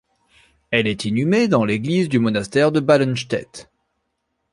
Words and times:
Elle 0.71 0.87
est 0.87 1.05
inhumée 1.05 1.47
dans 1.47 1.63
l'église 1.63 2.09
du 2.09 2.17
monastère 2.17 2.71
de 2.71 2.79
Ballenstedt. 2.79 3.69